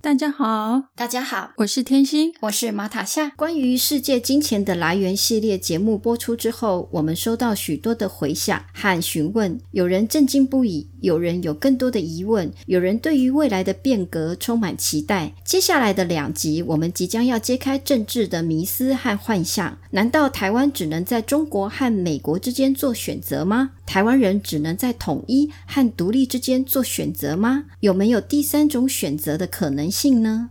[0.00, 3.30] 大家好，大家好，我是天心，我是马塔夏。
[3.30, 15.34] 关于世界金钱的来源系列节目播出之后，我们收到许多的回响和询问，有人震惊不已，有人有更多的疑问，有人对于未来的变革充满期待。
[15.44, 19.78] 接下来的两集，我们即将要揭开政治的迷思和幻象。
[19.90, 23.72] 难道台湾只能在中国和美国之间做选择吗？
[23.88, 27.64] 台湾人只能在统一和独立之间做选择吗？
[27.80, 29.90] 有没有第三种选择的可能？
[29.90, 30.50] 性呢？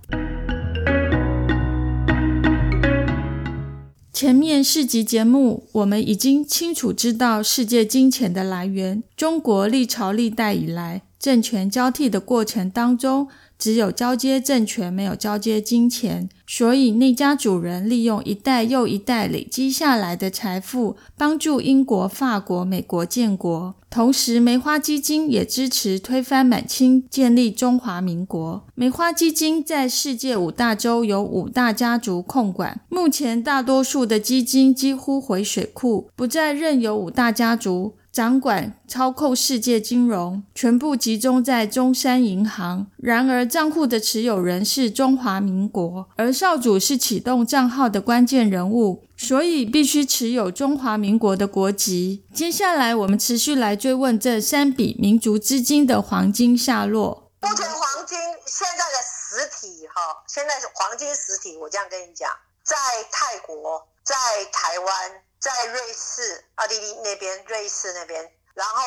[4.11, 9.03] 前面四集节目，我们已经清楚知道世界金钱的来源。
[9.15, 13.27] 中国历朝历代以来，政权交替的过程当中。
[13.57, 23.75] 只有交接政权，没有交接金钱，所以那家主人利用一代又一代累积下来的财富，帮助英国、法国、美国建国。
[23.89, 28.63] 同时，梅花基金也支持推翻满清，建立中华民国。
[28.75, 37.95] 梅花基金在世界五大洲有五大家族控管，目前大多数的基金几乎回水库，不再任由五大家族。
[38.17, 42.87] 掌管操控世界金融，全部集中在中山银行。
[42.97, 52.25] 然而，账户的持有人是中华民国，而少主是启动账号的关键人物，所以必须持有中华民国的国籍。
[52.33, 57.29] 接下来，我们持续来追问这三笔民族资金的黄金下落。
[57.41, 61.55] 目前黄金现在的实体，哈，现在是黄金实体。
[61.57, 62.31] 我这样跟你讲，
[62.63, 62.75] 在
[63.11, 64.15] 泰国，在
[64.51, 65.21] 台湾。
[65.39, 68.83] 在瑞士、奥地利那边，瑞士那边，然后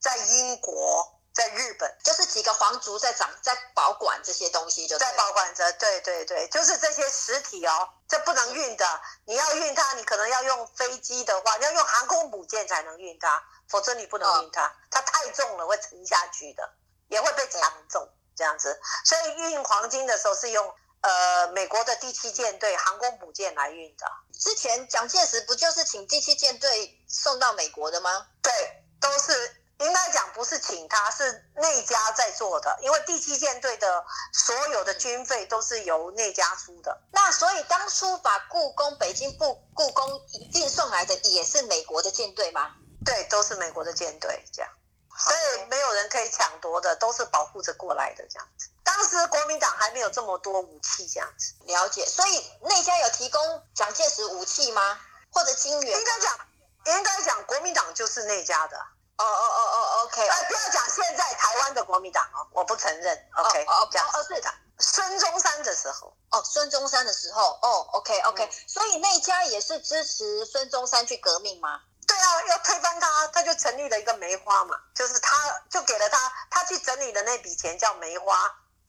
[0.00, 5.72] 在英国、在日本，就是几个皇族在掌在保管这些东西，就在保管着。
[5.74, 9.00] 对对对，就是这些实体哦，这不能运的。
[9.26, 16.68] 你要运它，你可能要用飞机的话，你要用航空母舰才能运它，否则你不能运它，它太重了会沉下去的，
[17.08, 18.80] 也会被抢走这样子。
[19.04, 20.74] 所以运黄金的时候是用。
[21.02, 24.06] 呃，美国的第七舰队航空母舰来运的。
[24.40, 28.26] 之前蒋介石不就是请第七舰队送到美国的吗？
[28.42, 28.52] 对，
[28.98, 32.78] 都是应该讲不是请他，是内家在做的。
[32.80, 34.02] 因为第七舰队的
[34.32, 37.02] 所有的军费都是由内家出的。
[37.12, 40.20] 那所以当初把故宫北京故故宫
[40.54, 42.74] 运送来的也是美国的舰队吗？
[43.04, 44.70] 对，都是美国的舰队这样。
[45.18, 48.68] 所以没有人可以抢夺的，都是保护着过来的这样子。
[49.00, 52.04] 当时国民党还没有这么多武器这样子，了解。
[52.04, 53.40] 所以那家有提供
[53.74, 55.00] 蒋介石武器吗？
[55.32, 55.98] 或者金元？
[55.98, 56.38] 应该讲，
[56.84, 58.76] 应该讲国民党就是那家的。
[58.76, 60.28] 哦哦哦哦，OK。
[60.28, 63.28] 哎，不要讲现在台湾的国民党哦，我不承认。
[63.36, 64.52] OK，哦哦哦，对的。
[64.78, 68.50] 孙中山的时候，哦，孙中山的时候，哦，OK OK。
[68.66, 71.80] 所以那家也是支持孙中山去革命吗？
[72.06, 76.18] 对啊，要推翻他，他就成立了一个梅花嘛，就是他就给了他，
[76.50, 78.36] 他去整理的那笔钱叫梅花，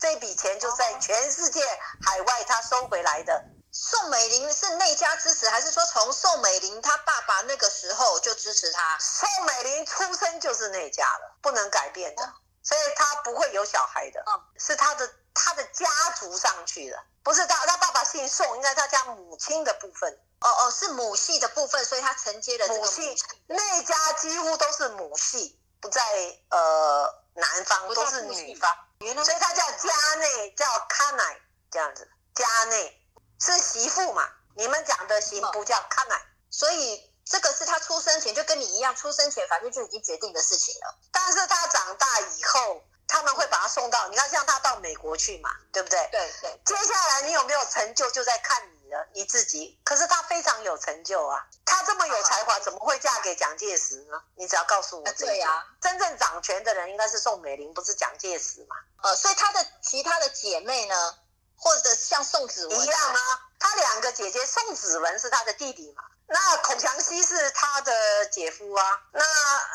[0.02, 1.64] 这笔钱就在全世界
[2.04, 3.40] 海外他收回来的。
[3.72, 8.98] 宋美龄是内家支持，还是说从宋美龄她爸爸那个时候就支持她？
[9.00, 14.26] 宋美龄出生就是内家了，不能改变的，所以她不会有小孩的，
[14.58, 15.86] 是她的她的家
[16.20, 20.12] 族上去的，不是他他爸爸姓宋，应该他家母亲的部分。
[20.42, 23.16] 哦哦，是母系的部分，所以他承接了这个母系。
[23.46, 26.02] 内家几乎都是母系，不在
[26.50, 28.76] 呃男方，都是女方。
[29.24, 31.40] 所以他叫家内，叫卡奶
[31.72, 32.10] 这样子。
[32.36, 32.98] 家内
[33.40, 34.28] 是媳妇嘛？
[34.56, 40.96] 你们讲的媳妇叫卡奶，所以这个是他出生前就跟你一样，出生前反正就已经决定的事情了。
[41.12, 46.08] 但是他长大以后，他们会把他送到，你看像他到美国去嘛，对不对？
[46.12, 46.62] 对对。
[46.66, 48.81] 接下来你有没有成就，就在看你。
[49.14, 51.46] 你自己，可是他非常有成就啊！
[51.66, 54.22] 他这么有才华， 怎么会嫁给蒋介石呢？
[54.36, 55.12] 你只要告诉我。
[55.14, 58.76] 对呀，真正掌权的人应该是宋美龄，不是蒋介石嘛？
[59.04, 61.16] 呃，所以他的其他的姐妹呢，
[61.58, 63.20] 或者像宋子文一样啊，
[63.60, 66.04] 他两个姐姐，宋子文是他的弟弟嘛？
[66.28, 69.02] 那孔祥熙是他的姐夫啊？
[69.12, 69.24] 那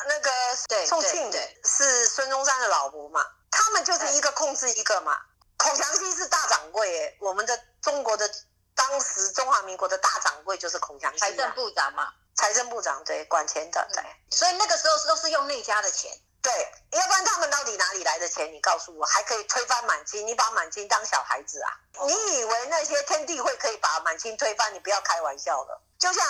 [0.07, 0.31] 那个
[0.87, 1.31] 宋庆
[1.63, 3.25] 是孙中山的老婆嘛？
[3.51, 5.19] 他们就是一个控制一个嘛？
[5.57, 8.29] 孔祥熙是大掌柜，哎，我们的中国的。
[8.77, 16.53] 当时中华民国的大掌柜就是孔祥熙，财政部长嘛，财政部长对，管钱的对，所以那个时候都是用内家的钱，对，
[16.91, 18.53] 要不然他们到底哪里来的钱？
[18.53, 20.25] 你告诉我，还可以推翻满清？
[20.25, 21.69] 你把满清当小孩子啊？
[22.05, 24.71] 你以为那些天地会可以把满清推翻？
[24.73, 25.81] 你不要开玩笑了。
[25.97, 26.23] 就像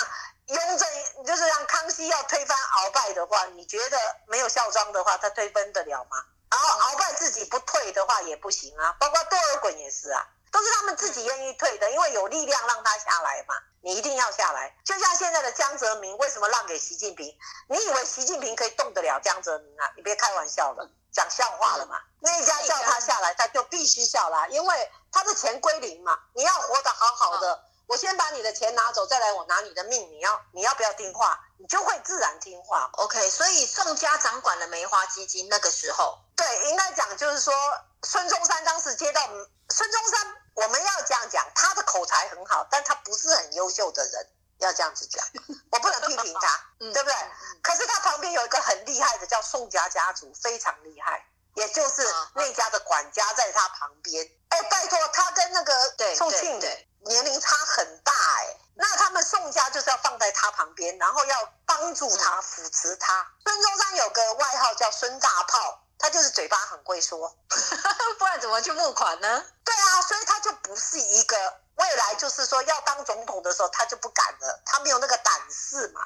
[0.47, 3.97] 雍正，就是让康熙要推翻鳌拜的话，你觉得
[4.27, 6.23] 没有孝庄的话，他推翻得了吗？
[6.49, 13.55] 然后鳌拜自己不退的话也不行啊，包括多尔衮也是啊，都是他们自己愿意退的，因为有力量让他下来嘛。
[13.81, 17.33] 你一定要下来，就像现在的江泽民为什么让给习近平？
[17.69, 19.89] 你以为习近平可以动得了江泽民啊？
[19.95, 21.97] 你别开玩笑了，讲笑话了嘛？
[22.19, 26.19] 那家叫他下来，他就必须下来，因为他的钱归零嘛。
[26.33, 30.11] 你要活得好好的，我先把你的钱拿走，再来我拿你的命。
[30.11, 31.39] 你要你要不要听话？
[31.57, 32.89] 你就会自然听话。
[32.93, 37.53] OK，所以宋家掌管了梅花基金那个时候，对，应该讲就是说
[38.03, 39.21] 孙中山当时接到
[39.69, 40.36] 孙中山。
[40.57, 44.27] 我们要这样讲，他的口才很好，但他不是很优秀的人，
[44.57, 45.23] 要这样子讲，
[45.71, 47.15] 我不能批评他， 对不对？
[47.61, 51.23] 可是他旁边有一个很厉害的，叫宋家家族，非常厉害，
[51.53, 52.01] 也就是
[52.33, 54.27] 那家的管家在他旁边。
[54.49, 56.59] 哎，拜托，他跟那个宋庆
[57.01, 63.27] 年龄差很大，哎，那他们宋家就是要放在他旁边，然后要帮助他扶持他。
[63.45, 65.83] 孙中山有个外号叫孙大炮。
[65.99, 67.35] 他就是嘴巴很会说，
[68.19, 69.45] 不然怎么去募款呢？
[69.63, 71.35] 对啊，所以他就不是一个
[71.75, 76.01] 未来就是说要当总统的时候他就不敢了，他没有那个胆识嘛。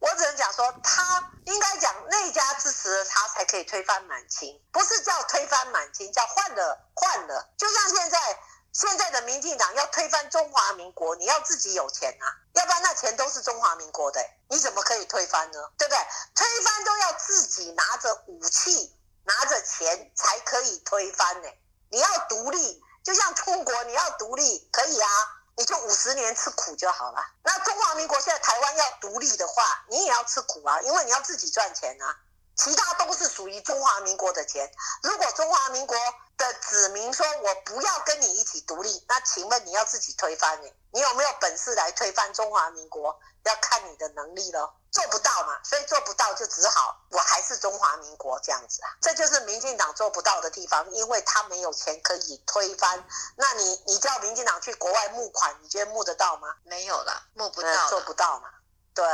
[0.00, 7.48] 我只能讲说，他应该讲内家支持了他才可以推翻满清，不是叫推翻满清，叫换了换了。
[7.56, 8.38] 就像现在
[8.72, 15.58] 现在的民进党要推翻中华民国，你要自己有钱啊，要不然那钱都是中华民国的，你怎么可以推翻呢？
[15.78, 16.06] 对不对？
[16.34, 18.93] 推翻都要自己拿着武器。
[19.24, 21.48] 拿着钱才可以推翻呢。
[21.90, 25.08] 你要独立，就像出国，你要独立可以啊，
[25.56, 27.24] 你就五十年吃苦就好了。
[27.42, 32.16] 那中华民国现在台湾要独立的话，你也要吃苦啊，因为你要自己赚钱啊。
[32.56, 34.70] 其他都是属于中华民国的钱。
[35.02, 35.96] 如果中华民国
[36.36, 40.68] 的子民说我不要跟你一起独立，那请问你要自己推翻呢？
[40.92, 43.18] 你有没有本事来推翻中华民国？
[43.44, 44.74] 要看你的能力了。
[44.90, 53.04] 做不到嘛，所以做不到就只好我还是中华民国这样子啊，这就是民进党做不到的地方，因为他没有钱可以推翻。
[53.34, 56.54] 那你你叫民进党去国外募款，你觉得募得到吗？
[56.62, 58.48] 没有了，募不到，做不到嘛。
[58.94, 59.04] 对，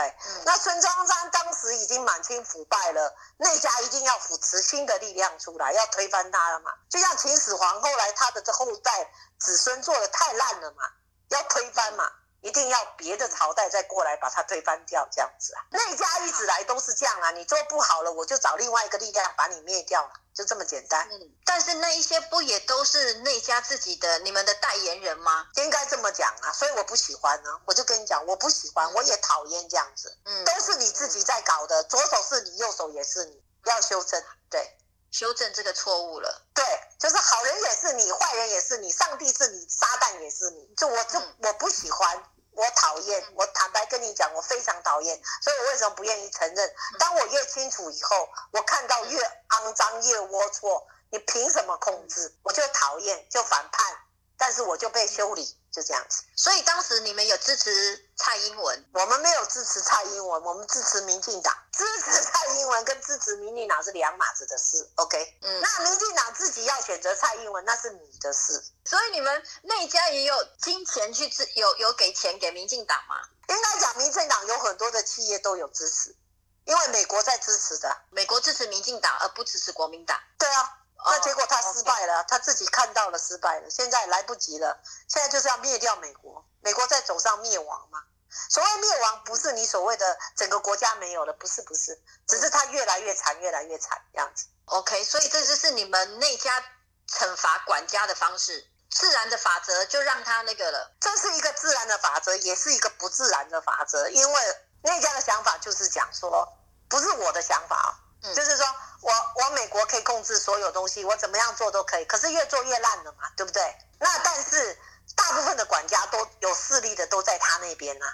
[0.44, 6.74] 那孙中山当时已经满清腐败了，内家一定要扶持新的力量出来，要推翻他了嘛。
[6.90, 10.82] 就像秦始皇后来他的这后代子孙做的太烂了嘛，
[11.30, 12.12] 要推翻嘛。
[12.42, 15.60] 一定要别的朝代再过来把它推翻掉，这样子啊？
[15.70, 21.08] 内家一直来都是这样啊，你做不好了，我就找另外一个力量把你灭掉了，就这么简单。
[21.10, 25.46] 嗯，但是那一些不也都是内家自己的你们的代言人吗？
[25.56, 30.16] 应该这么讲啊，所以我不喜欢呢，我就跟你讲，我不喜欢，我也讨厌这样子。
[30.24, 34.22] 嗯，都是你自己在搞的，左手是你，右手也是你，要修正。
[34.48, 34.76] 对。
[35.12, 36.64] 修正这个错误了，对，
[36.96, 42.22] 就是好人也是你，坏人也是你，上帝是你，撒旦也是你，就我就我不喜欢，
[42.52, 46.74] 我讨厌，我坦白跟你讲，我非常讨厌，所以我为什么不愿意承认？
[46.98, 49.18] 当我越清楚以后，我看到越
[49.48, 52.36] 肮脏越龌龊，你凭什么控制？
[52.42, 53.96] 我就讨厌，就反叛，
[54.36, 55.59] 但是我就被修理。
[55.72, 61.56] 就这样子，所以当时你们有支持蔡英文，我们没有支持蔡英文，我们支持民进党。
[61.72, 65.38] 支持蔡英文跟支持民进党是两码子的事，OK？
[65.42, 68.60] 嗯，那民进党自己要选择蔡英文，那是你的事。
[68.84, 73.14] 所以你们那家也有金钱去支，有有给钱给民进党吗？
[73.46, 76.16] 应该讲，民进党有很多的企业都有支持，
[76.64, 80.20] 因为美国在支持的，美国支持民进党而不支持国民党。
[80.36, 80.78] 对啊。
[81.04, 84.78] 那结果他失败了，他自己看到了失败了，现在来不及了，
[85.08, 88.02] 现在就是要灭掉美国，美国在走上灭亡嘛。
[88.48, 94.46] 所谓灭亡，不是你所谓的整个国家没有了，不是不是，只是它越来越惨，越来越惨这样子。
[94.66, 96.62] OK，所以这就是你们内家
[97.08, 100.94] 惩罚管家的方式，自然的法则就让他那个了。
[101.00, 104.40] 这是一个自然的法则，也是一个不自然的法则，因为
[104.82, 106.46] 内家的想法就是讲说，
[106.88, 108.66] 不是我的想法就是说。
[109.02, 113.62] 我我美国可以控制所有东西，我怎么样做都可以，可是越做越烂了嘛，对不对？
[113.98, 114.78] 那但是
[115.16, 118.04] 大部分的管家都有势力的都在他那边呢，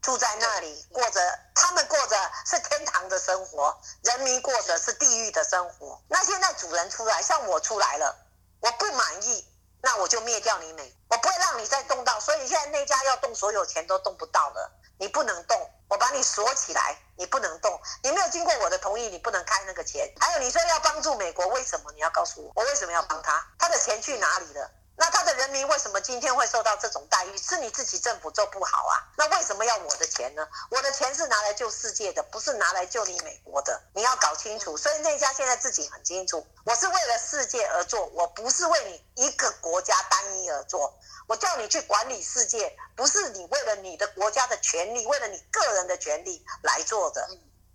[0.00, 1.20] 住在那里，过着
[1.52, 6.00] 他们过着是天堂的生活，人民过着是地狱的生活。
[6.06, 8.16] 那现在主人出来，像我出来了，
[8.60, 9.44] 我不满意，
[9.86, 15.56] 那我就灭掉你美，我不会让你再动到，所以现在那家要动所有钱都动不到了，你不能动。
[15.88, 17.80] 我把你锁起来，你不能动。
[18.02, 20.12] 你没有经过我的同意，你不能开那个钱。
[20.18, 22.52] 还有，你说要帮助美国，为什么你要告诉我？
[22.56, 23.46] 我为什么要帮他？
[23.60, 24.68] 他的钱去哪里了？
[24.98, 27.36] 那他的人民为什么今天会受到这种待遇？
[27.36, 29.04] 是你自己政府做不好啊？
[29.18, 30.48] 那为什么要我的钱呢？
[30.70, 33.78] 我的钱是拿来救世界的，不是拿来救你美国的。
[33.92, 34.74] 你要搞清楚。
[34.74, 38.84] 所以那家现在自己很清楚，我是为了世界而做，我不是为
[39.14, 40.98] 你一个国家单一而做。
[41.28, 47.28] 我叫你去管理世界，不是你为了你的国家的权利，为了你个人的权利来做的。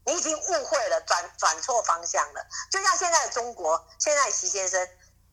[0.05, 2.43] 你已经误会了，转转错方向了。
[2.71, 4.89] 就像现在的中国，现在习先生。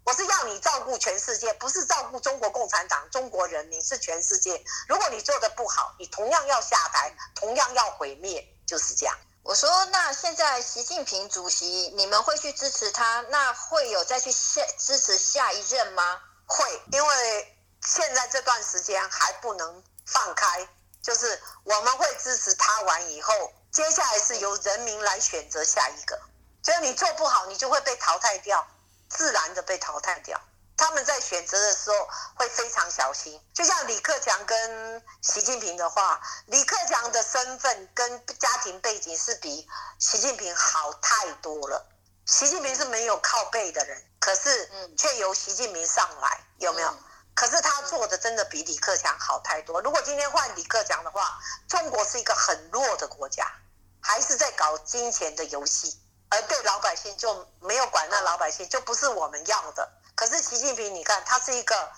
[0.08, 4.64] 我是要你照顾全世界，不是照顾中国共产党、中国人民，是全世界。
[4.88, 9.14] 如果你做的不好，你同样要下台，同样要毁灭，就是这样。
[9.42, 13.20] 我说，那现在习近平主席，你们会去支持他？
[13.28, 16.18] 那会有再去下支持下一任吗？
[16.46, 20.66] 会，因为现在这段时间还不能放开，
[21.02, 26.18] 就是我们会支持他完以后，接下来是由人民来选择下一个。
[26.62, 28.66] 所以你做不好，你就会被淘汰掉。
[29.08, 30.40] 自然的被淘汰掉。
[30.76, 31.96] 他们在选择的时候
[32.36, 33.40] 会非常小心。
[33.52, 39.66] 就像李克强跟习近平的话，李克强的身份跟家庭背景是比
[39.98, 41.84] 习近平好太多了。
[42.26, 46.94] 习近平是没有靠背的人，可是却由习近平上来，有没有？
[47.34, 49.80] 可是他做的真的比李克强好太多。
[49.80, 53.50] 如果今天换李克强的话，中国是一个很弱的国家，
[54.00, 56.00] 还是在搞金钱的游戏。
[56.30, 59.90] 而对老百姓就没有管，那老百姓就不是我们要的。
[60.14, 61.90] 可是习近平，你看他是一个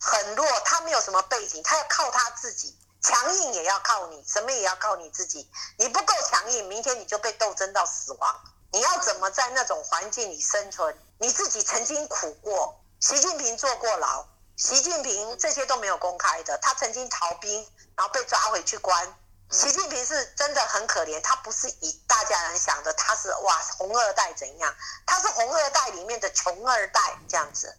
[0.00, 5.48] 很弱，他没有什么背景，他要靠他自己，强硬也要靠你，什么也要靠你自己。
[5.76, 8.40] 你不够强硬，明天你就被斗争到死亡。
[8.72, 10.96] 你要怎么在那种环境里生存？
[11.18, 17.66] 你自己曾经苦过，习近平坐过牢，习近平这些都没有公开的，他曾经逃兵，
[17.96, 19.14] 然后被抓回去关。
[19.50, 24.74] 习近平是真的很可怜，他不是以大家人想的，他是哇红二代怎样？
[25.06, 27.74] 他是红二代里面的穷二代这样子。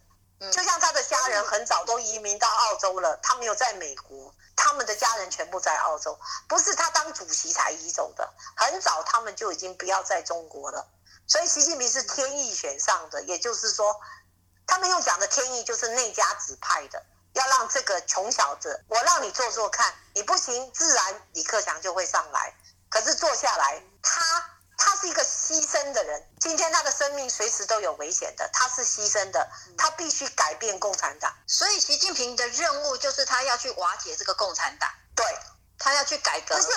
[0.50, 10.88] 就像他的家人很早都移民到澳洲了，他没有在美国，他们的家人全部在澳洲，不是他当主席才移走的，很早他们就已经不要在中国了。
[11.28, 14.00] 所以习近平是天意选上的，也就是说，
[14.66, 17.04] 他们用讲的天意就是内家指派的。
[17.34, 22.54] 要让这个穷小子，我让你做做看，你不行，自然李克强就会上来。
[22.88, 31.32] 可是坐下来，他他是一个牺牲的人，今天他的生命随时都有危险的，他是牺牲的，他必须改变共产党。
[31.46, 35.24] 所以习近平的任务就是他要去瓦解这个共产党，对
[35.78, 36.68] 他要去改革，不是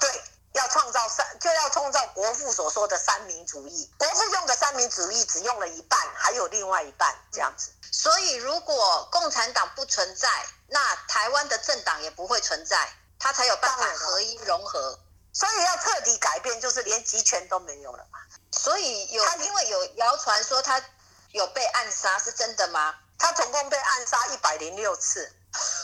[0.00, 0.22] 对，
[0.58, 3.90] 要创造三，就要创造国父所说的三民主义。
[3.96, 7.70] 国父用的三民主义只用了一半，还有另外一半这样子。
[7.92, 10.28] 所以，如果共产党不存在，
[10.66, 14.98] 那台湾的政党也不会存在，他才有办法合一融合。
[15.32, 18.18] 所以要彻底改变，就是连集权都没有了嘛。
[18.52, 20.82] 所以有他，因为有谣传说他
[21.30, 22.94] 有被暗杀，是真的吗？
[23.18, 25.32] 他总共被暗杀一百零六次。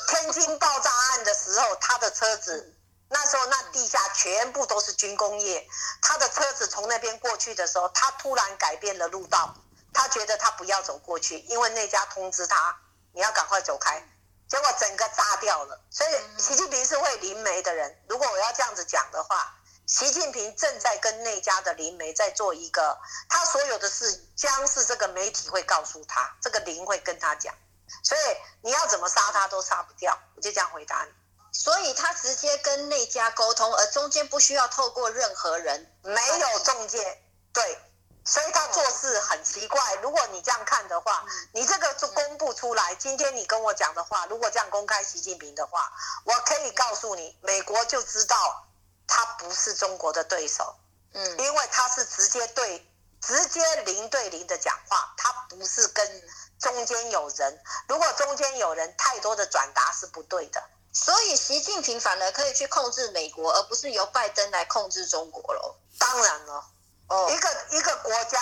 [0.09, 2.74] 天津爆炸案的时候，他的车子
[3.09, 5.69] 那时候那地下全部都是军工业，
[6.03, 9.55] 他的车子从那边过去的时候，他突然改变了路道。
[9.97, 12.77] 他觉得他不要走过去，因为那家通知他
[13.13, 14.05] 你要赶快走开，
[14.49, 15.81] 结果整个炸掉了。
[15.89, 18.03] 所以习近平是会灵媒的人。
[18.09, 19.55] 如果我要这样子讲的话，
[19.87, 27.55] 习近平正在跟那家的灵媒在做一个，他所有的事将是这个媒体会告诉他，这个灵会跟他讲。
[28.03, 28.21] 所以
[28.63, 30.19] 你要怎么杀他都杀不掉。
[30.35, 31.13] 我就这样回答你。
[31.55, 37.23] 所以他直接跟那家沟通，而中间不需要透过任何人，没有中介，
[37.55, 37.79] 对。
[38.27, 39.97] 所以他做事很奇怪。
[39.97, 42.95] 如果你这样看的话，你这个就公布出来。
[42.95, 45.93] 今天你跟我讲的话，如果这样公开习近平的话，
[46.25, 48.67] 我可以告诉你，美国就知道
[49.07, 50.75] 他不是中国的对手。
[51.13, 57.63] 嗯，因为他是直接对直接零对零的讲话，他不是跟中间有人。
[57.89, 60.63] 如果中间有人，太多的转达是不对的。
[60.95, 65.77] 所以习近平反而可以去控制美国，而不是由拜登来控制中国了。
[65.99, 66.65] 当然了。
[67.09, 68.41] 哦一个一个国家，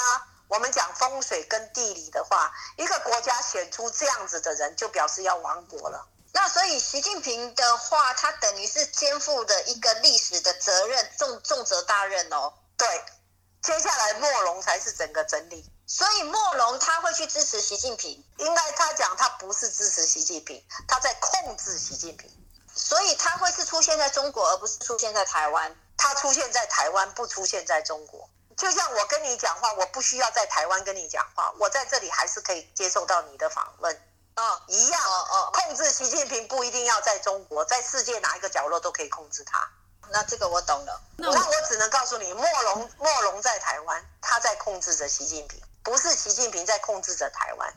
[0.49, 6.07] 我们讲风水跟地理的话，一个国家选出这样子的人，就表示要亡国了。
[6.35, 12.53] 那所以习近平的话，他等于是肩负的一个历史的责任，重重责大任哦。
[12.77, 12.87] 对，
[13.63, 15.69] 接下来莫龙才是整个整理。
[15.87, 22.31] 所以莫龙他会去支持习近平，应该他讲他不是支持习近平，他在控制习近平。
[22.75, 25.77] 所以它会是出现在中国，而不是出现在台湾。
[25.97, 28.29] 它出现在台湾，不出现在中国。
[28.57, 33.95] 就像我跟你讲话，我不需要在台湾跟你讲话，我在这里还是可以接受到你的访问，
[34.37, 39.71] 哦，一样，哦哦，控制习近平不一定要在中国，在世界哪一个角落都可以控制他。
[40.11, 41.01] 那这个我懂了。
[41.17, 47.75] 那我只能告诉你，莫龙莫龙在台湾，他在控制着习近平，不是习近平在控制着台湾。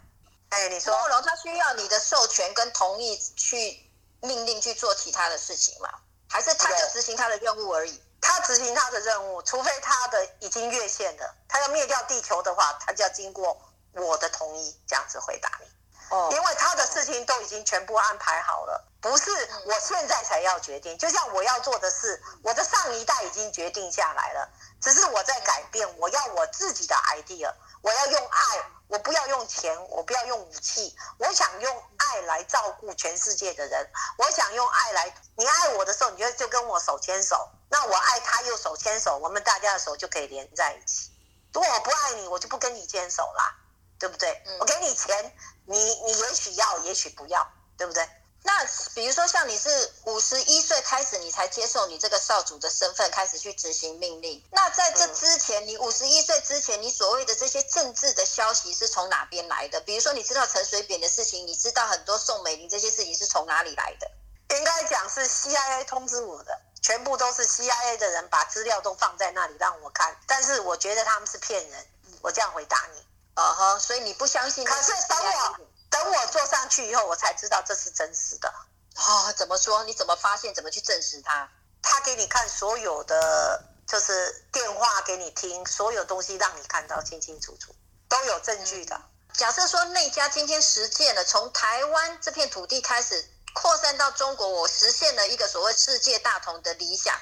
[0.49, 3.84] 哎，你说莫龙他需要你的授权跟同意去
[4.25, 5.89] 命令去做其他的事情嘛？
[6.29, 8.01] 还是他就执行他的任务而已？
[8.19, 13.61] 他执行他的任务，除非他的已经越线了，他要灭掉地球的话，他就要经过
[13.93, 15.67] 我的同意，这样子回答你。
[16.09, 19.31] 哦因为他的事情都已经全部安排好了，不是
[19.65, 20.95] 我现在才要决定。
[20.99, 24.49] 就像我要做的事，我的上一代已经决定下来了，
[24.81, 25.97] 只是我在改变。
[25.97, 27.51] 我要我自己的 idea，
[27.81, 33.91] 我要用爱，我不要用钱，我不要用武器，我想用爱来照顾全世界的人。
[34.17, 37.35] 我想用爱来，你爱我的时候，你就就跟我手牵手；
[37.69, 41.11] 那我爱他又手牵手，我们大家的手就可以连在一起。
[41.53, 43.55] 如果我不爱你，我就不跟你牵手啦，
[43.97, 44.43] 对不对？
[44.45, 48.07] 嗯我给你钱，你你也许要，也许不要，对不对？
[48.47, 54.41] 那比如说像你是五十一岁开始，你才接受你这个少主的身份，开始去执行命令。
[54.51, 59.81] 那在这之前，你五十一岁之前，你所谓的这些政治的消息是从哪边来的？
[59.81, 64.11] 比如说你知道陈水扁的事情，你知道很多宋美龄这些事情是从哪里来的？
[64.55, 71.87] 应该讲是 CIA 通知我的，全部都是 CIA 的人把资料都放在那里让我看，但是我觉得他们是骗人。
[72.21, 73.03] 我这样回答你。
[73.33, 75.59] 啊哈，所以你不相信可是等我
[75.95, 78.53] 等我坐上去以后，我才知道这是真实的。
[78.97, 79.81] 哦，怎么说？
[79.85, 80.53] 你怎么发现？
[80.53, 81.49] 怎么去证实它？
[81.81, 87.73] 他给你看所有的，就是电话给你听，所有东西让你看到清清楚楚，
[88.09, 88.99] 都有证据的。
[89.33, 97.17] 假设说那家今天实践了，从台湾这片土地开始扩散到中国，我实现了一个所谓世界大同的理想，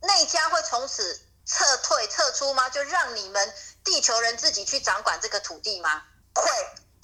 [0.00, 2.68] 那家会从此撤退撤出吗？
[2.70, 3.54] 就让你们
[3.84, 6.02] 地球人自己去掌管这个土地吗？
[6.34, 6.50] 会，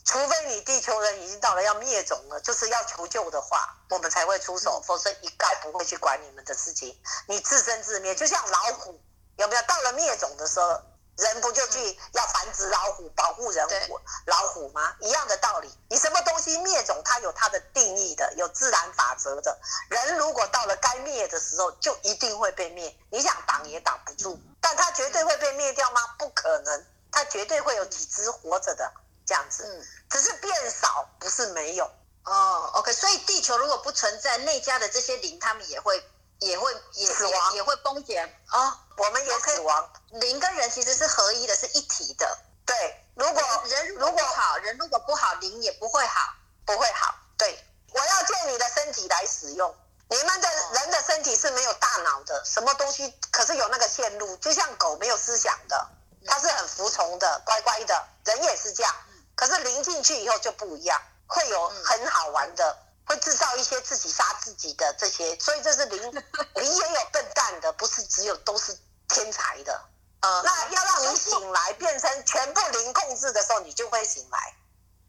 [0.05, 7.01] 除非你地球人已经到了要灭种了，就是要求救的话，我们才会出手，否则一概不会去管你们的事情。
[7.27, 9.01] 你自生自灭，就像老虎，
[9.37, 9.63] 有没有？
[9.63, 10.83] 到了灭种的时候，
[11.19, 14.95] 人不就去要繁殖老虎，保护人虎老虎吗？
[15.01, 15.73] 一样的道理。
[15.89, 19.57] 你什么东西灭种，它有它的定义的，有自然法则的。
[19.89, 22.93] 人如果到了该灭的时候，就一定会被灭。
[23.11, 26.01] 你想挡也挡不住，但它绝对会被灭掉吗？
[26.19, 28.93] 不可能，它绝对会有几只活着的
[29.33, 29.65] 这样子。
[29.65, 31.91] 嗯，只是变少，不是没有。
[32.25, 36.07] 哦，OK，所以地球如果不存在，内家的这些灵，他们也会
[36.41, 38.21] 也会也死亡也也会崩解
[38.53, 38.79] 哦。
[38.99, 39.91] 我们也 OK 死亡。
[40.11, 42.38] 灵跟人其实是合一的，是一体的。
[42.66, 42.77] 对，
[43.16, 46.35] 如果人如果好，人如果不好，灵也不会好。
[46.66, 47.59] 不会好，对，
[47.95, 49.75] 我要借你的身体来使用。
[50.11, 55.88] 你们的人的身体是没有大脑的，什么东西可是有那个线路，就像狗没有思想的，
[56.27, 58.09] 它是很服从的，乖乖的。
[58.25, 58.95] 人也是这样，
[59.35, 66.01] 可是灵进去以后就不一样，会有很好玩的，会制造一些自己杀自己的这些，所以这是灵，
[66.55, 68.77] 灵也有笨蛋的，不是只有都是
[69.09, 69.81] 天才的。
[70.21, 74.55] 呃，那要让你醒来，变成全部零控制的时候，你就会醒来。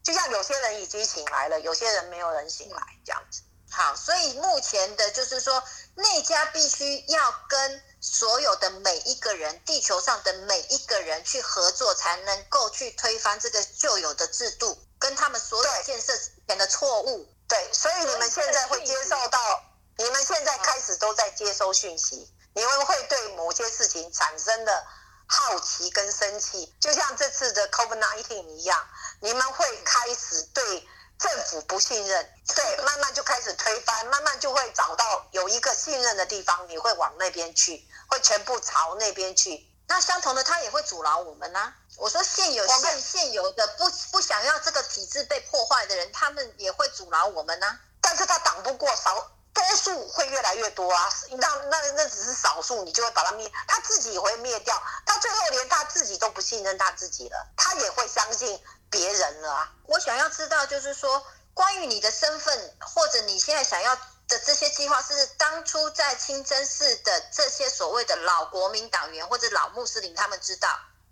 [0.02, 3.42] 就像有些人已经醒来了，有些人没有人醒来，这样子。
[3.70, 5.62] 好，所以目前的就是说，
[5.94, 16.12] 内家必须要跟所有的每一个人，地球上的每一个人去合作，才能够去推翻这个旧有的制度，跟他们所有建设
[16.46, 17.26] 前的错误。
[17.48, 19.64] 对，所以你们现在会接受到，
[19.96, 24.86] 你们现在开始都在接收讯息，你们会对某些事情产生的
[25.26, 28.86] 好奇跟生气，就像这次的 COVID-19 一样，
[29.20, 30.86] 你们会开始对
[31.18, 39.66] 政府不信任，对，慢慢就开始推翻，慢慢就会找到有一个信任的地方，你会往那边去，会全部朝那边去。
[39.86, 51.08] 那相同的，他也会阻挠我们呐、我说现有现现有的不不想要这个体制被破坏的人，他们也会阻挠我们呐、但是他挡不过少，多数会越来越多啊。
[51.30, 54.82] 那那那只是少数，你就会把它灭，他自己也会灭掉。
[55.06, 59.72] 他最后连他自己都不信任他自己了，他也会相信别人了啊。
[59.86, 70.68] 我想要知道，就是说，关于你的身份，或者你现在想要的这些计划，是当初在清真寺的这些所谓的老国民党员或者老穆斯林，他们知道，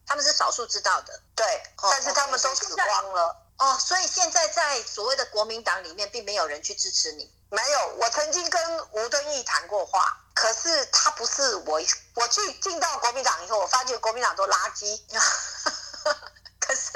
[0.07, 3.37] 他们是少数知道的对，哦但是他们都死光了。
[3.63, 3.79] 哦。
[3.79, 7.33] 所以现在在所谓的国民党里面，并没有人去支持你。
[7.51, 11.81] 没有，我曾经跟吴敦义谈过话，可是他不是我。
[12.15, 15.01] 我去进到国民党以后，我发觉国民党都垃圾。
[16.61, 16.93] 可是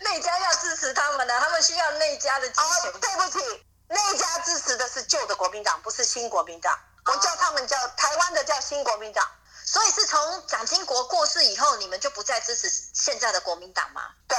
[0.00, 2.92] 内家要支持他们呢，他们需要内家的支啊，持。
[2.98, 6.78] 对不起，那一家支持的是旧的国民党，不是新国民党。
[7.06, 9.26] 我叫他们叫台湾的叫新国民党。
[9.64, 14.02] 所以是从蒋经国过世以后，你们就不再支持现在的国民党吗？
[14.26, 14.36] 对，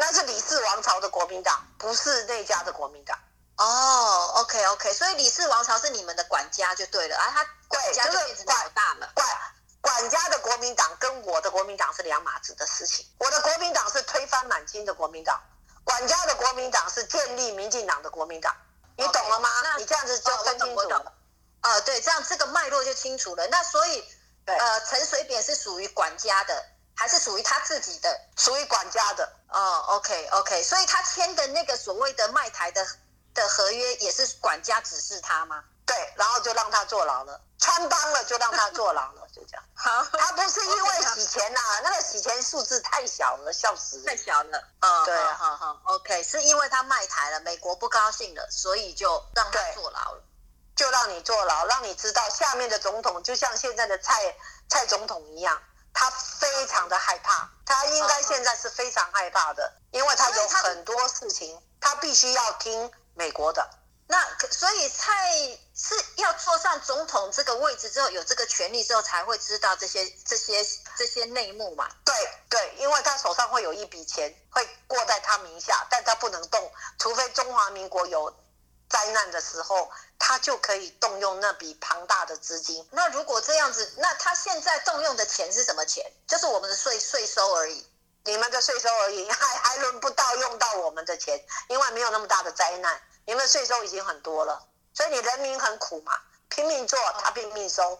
[0.00, 3.18] 那是李氏王朝的国民党，不是那家的国民党。
[3.58, 9.12] 哦，OK OK，所以李氏王朝是你们的管家就对了，啊，他管家对就是就变成老大了。
[9.14, 9.28] 管
[9.82, 13.06] 管家的国民党跟我的国民党是两码子的事情。
[13.18, 15.38] 我的国民党是推翻满清的国民党，
[15.84, 18.56] 管家的国民党是建立民进党的国民党，
[18.96, 19.50] 你懂了吗？
[19.62, 21.12] 那你这样子就分清楚了。
[21.60, 23.46] 呃，对，这样这个脉络就清楚了。
[23.48, 24.02] 那所以，
[24.46, 28.20] 呃，陈水扁是属于管家的，还是属于他自己的？
[28.36, 29.32] 属于管家的。
[29.48, 32.86] 哦，OK OK，所以他签的那个所谓的卖台的
[33.34, 35.64] 的合约，也是管家指示他吗？
[35.86, 39.64] 对，然后就让他坐牢了，穿帮了就让他坐牢了，就这样。
[39.74, 44.00] 好，他不是因为洗钱呐，那个洗钱数字太小了，笑死。
[44.04, 44.64] 太小了。
[44.80, 50.22] 嗯，对啊，好好，OK，是因为他卖台了，美国不高兴了，所以就让他坐牢了，
[50.76, 54.36] 就让你坐牢，让你知道下面的总统就像现在的蔡
[54.68, 55.60] 蔡总统一样，
[55.92, 63.68] 他非常的害怕，他应该现在是非常害怕的，因为他有很多事情，他必须要听美国的。
[64.06, 71.88] 那所以蔡是要坐上总统这个位置之后，有这个权利之后，才会知道这些这些这些内幕嘛？
[72.04, 72.12] 对
[72.48, 78.34] 对，因为他手上会有一笔钱会过在他名下，但他不能动，除非中华民国有
[78.90, 82.86] 灾难的时候，他就可以动用那笔庞大的资金。
[82.90, 86.04] 那如果这样子，那他现在动用的钱是什么钱？
[86.26, 87.86] 就是我们的税税收而已，
[88.24, 93.00] 你们的税收而已， 还还轮不到用到我们的钱，因为没有那么大的灾难。
[93.26, 97.96] 你们的税收已经很多了，所以你人民很苦嘛，拼命做，他拼命收，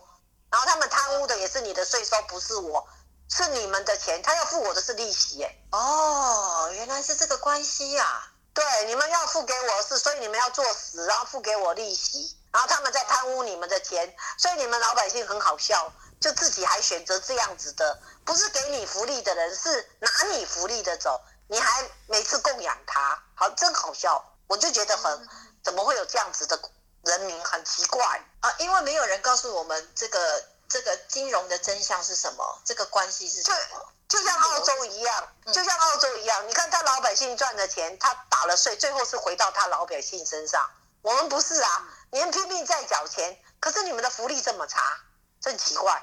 [0.50, 2.84] 然后他们贪污的也是你的税收，不是我，
[3.28, 24.24] 是你们的钱，他要付我的是利息，耶，哦，原来是这个关系呀，对，你们要付给我是，所以你们要作死，然后付给我利息，然后他们在贪污你们的钱，所以你们老百姓很好笑，就自己还选择这样子的，不是给你福利的人，是拿你福利的走，你还每次供养他，好，真好笑。
[24.48, 25.28] 我就觉得很，
[25.62, 26.60] 怎么会有这样子的
[27.04, 28.52] 人民，很奇怪啊！
[28.58, 33.92] 因为没有人告诉我们这个这个金融的真相是什么，这个关系是什么？
[34.10, 40.68] 就像澳洲一样，就像澳洲一样，你看他老百姓赚的钱，他打了税，最后是回到他老百姓身上。
[41.00, 44.98] 我们不是啊，你们拼命在缴钱，可是你们的福利这么差，
[45.40, 46.02] 真奇怪。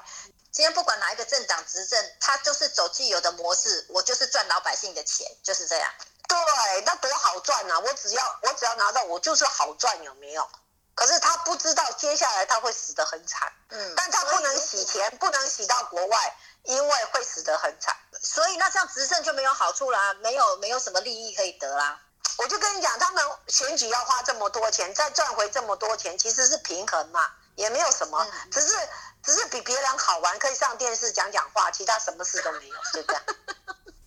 [0.50, 5.92] 今天不管哪一个政党执政，他就是走既有的模式，我就是赚老百姓的钱，就是这样。
[6.26, 6.38] 对，
[6.86, 7.78] 那多好赚啊！
[7.78, 10.48] 我只要我只要拿到，我就是好赚，有没有？
[10.94, 17.96] 可是他不知道接下来他会死得很惨，嗯，但他不能洗钱，不能洗到国外，因为会死得很惨。
[18.22, 22.00] 所以那这样执政就没有好处啦，没有没有什么利益可以得啦。
[22.38, 28.76] 我就跟你讲，他们选举要花这么多钱，再赚回这么多钱，其实是平衡嘛，也没有什么，只是
[29.24, 33.22] 只是比别人好玩，可以上电视讲讲话，其他什么事都没有，就这样。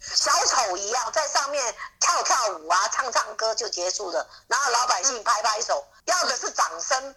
[0.02, 6.26] 小丑一样在上面跳跳舞啊，唱唱歌就结束了，然后老百姓拍拍手，要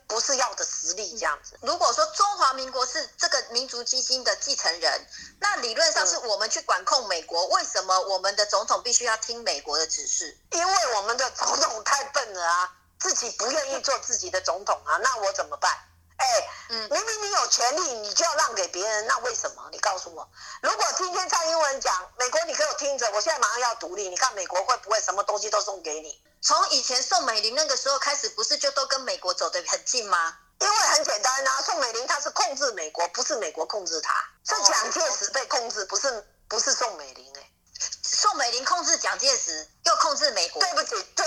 [0.07, 1.59] 不是要的实力这样子。
[1.62, 5.07] 如果说中华民国是这个民族基金的继承人，
[5.40, 10.37] 那理论上是我们去管控美国，为什么我们的总统必须要听美国的指示？
[10.53, 15.73] 因为我们的总统太笨了啊，自己不愿意做自己的总统啊，那我怎么办？
[16.16, 16.27] 哎，
[16.70, 19.68] 嗯，明明你有权利，你就要让给别人，那为什么？
[19.72, 20.29] 你告诉我，
[20.62, 26.22] 如果今天蔡英文讲美国，你给我听着，我现在马上要独立，你看美国会不会什么东西都送给你？
[26.40, 30.37] 从以前宋美龄那个时候开始，不是就都跟美国走得很近吗？
[30.61, 37.34] 因为很简单啊，宋美龄她是控制美国，不是美国控制她，是蒋介石被控制，不是不是宋美龄哎。
[38.02, 40.62] 宋美龄控制蒋介石，又控制美国。
[40.62, 41.26] 对不起，对，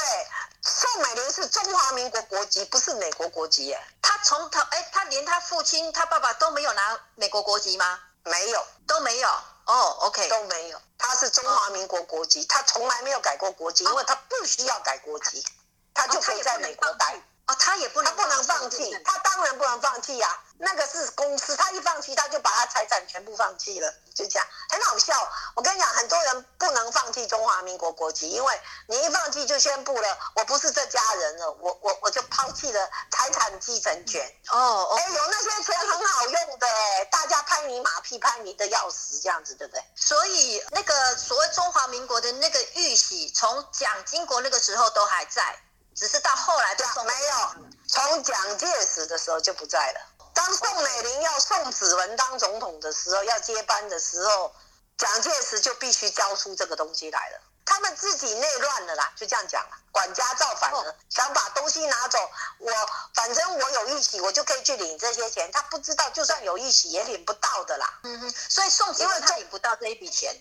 [0.63, 3.79] 宋美龄是中华民国国籍，不是美国国籍耶。
[4.01, 7.99] 他从头，哎，他连他父亲、他爸爸都没有拿美国国籍吗？
[8.23, 9.29] 没有，都没有。
[9.65, 10.81] 哦，OK，都没有。
[10.97, 15.45] 他是中华民国国籍，他从来没有改过国籍，因为他不需要改国籍，
[15.93, 17.21] 他就可以在美国待。
[17.47, 20.39] 哦，他也不能，他不能放弃，他当然不能放弃呀。
[20.59, 25.13] 那个是公司，他一放弃，他就把他财产全部放弃了，就这样，很好笑。
[25.55, 34.27] 我跟你讲，很多人不能放弃中华民国国籍，因为你一放弃就宣布了，我不是这家人了，我我我就抛弃了财产继承权。
[34.49, 39.83] 哦，哎，有那些钱很好用的，哎，大家拍你马屁，拍你的要死，这样子，对不对？
[39.95, 45.55] 所以那个所谓中华民国的那个玉玺，从蒋经国那个时候都还在。
[45.95, 49.99] 只是到后来就没有，从蒋介石的时候就不在了。
[50.37, 54.53] 当宋美龄要宋子文当总统的时候，要接班的时候，
[54.95, 57.41] 蒋介石就必须交出这个东西来了。
[57.65, 62.19] 他们自己内乱了啦，就这样讲了，管家造反了，想把东西拿走。
[62.59, 62.71] 我
[63.15, 65.51] 反正我有玉玺，我就可以去领这些钱。
[65.51, 67.99] 他不知道，就算有玉玺也领不到的啦。
[68.03, 70.39] 嗯哼，所以宋子文他领不到这一笔钱。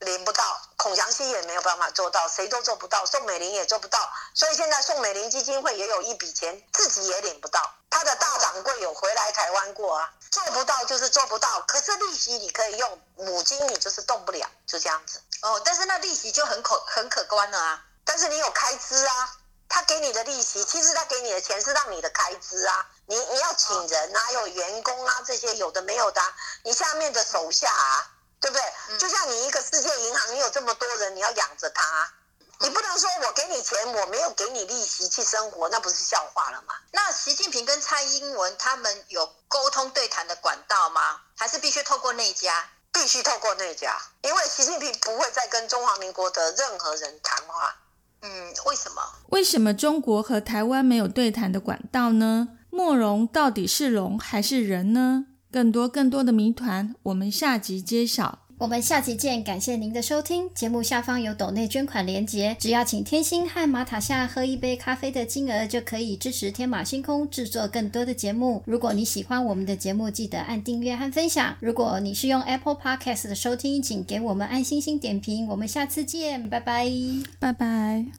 [0.00, 7.74] 领不到，孔祥熙也没有办法做到，谁都做不到，宋美龄也做不到，所以现在宋美龄基金会也有一笔钱，自己也领不到。
[7.90, 15.20] 他的大掌柜有回来台湾过啊，做不到就是做不到，可是利息你可以用，母金你就是动不了，就这样子。
[15.42, 17.84] 哦，但是那利息就很可很可观了啊。
[18.04, 19.36] 但是你有开支啊，
[19.68, 26.22] 他给你的利息，其实他给你的钱是让你的开支啊，你你要请人啊，有员工啊，这些有的没有的，
[26.62, 28.98] 你下面的手下啊，对不对？
[28.98, 32.12] 就像你一个世界银行，你有这么多人，你要养着他。
[32.60, 36.74] 你不能说我给你钱，我没有给你利息去生活，那不是笑话了吗？
[36.92, 41.20] 那习近平跟蔡英文他们有沟通对谈的管道吗？
[41.36, 42.68] 还是必须透过内家？
[42.90, 47.76] 必须透过内家，因为习近平不会再跟中华民国的任何人谈话。
[48.22, 49.02] 嗯，为什么？
[49.28, 52.48] 为什么中国和台湾没有对谈的管道呢？
[52.70, 55.26] 莫容到底是龙还是人呢？
[55.50, 58.40] 更多更多的谜团，我们下集揭晓。
[58.58, 60.52] 我们下集见，感谢您的收听。
[60.52, 68.60] 节目下方有抖内捐款连结，只要请天星和马塔夏喝一杯咖啡的金额，就可以支持天马星空制作更多的节目。
[68.66, 71.54] 如果你喜欢我们的节目，记得按订阅和分享。
[71.60, 75.46] 如果你是用 Apple Podcast 的收听，请给我们按星星点评。
[75.46, 76.90] 我们下次见，拜拜，
[77.38, 78.18] 拜拜。